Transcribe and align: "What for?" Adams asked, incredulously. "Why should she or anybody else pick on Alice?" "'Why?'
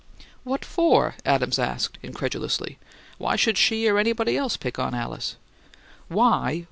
"What 0.43 0.65
for?" 0.65 1.13
Adams 1.27 1.59
asked, 1.59 1.99
incredulously. 2.01 2.79
"Why 3.19 3.35
should 3.35 3.55
she 3.55 3.87
or 3.87 3.99
anybody 3.99 4.35
else 4.35 4.57
pick 4.57 4.79
on 4.79 4.95
Alice?" 4.95 5.35
"'Why?' 6.07 6.59